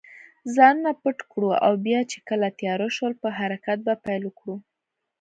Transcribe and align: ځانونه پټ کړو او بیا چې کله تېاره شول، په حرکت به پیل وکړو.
ځانونه 0.55 0.91
پټ 1.01 1.17
کړو 1.31 1.51
او 1.65 1.73
بیا 1.85 1.99
چې 2.11 2.17
کله 2.29 2.47
تېاره 2.59 2.87
شول، 2.95 3.13
په 3.21 3.29
حرکت 3.37 3.77
به 3.87 3.93
پیل 4.05 4.21
وکړو. 4.27 4.55